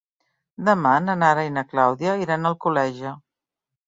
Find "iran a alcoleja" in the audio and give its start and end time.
2.21-3.13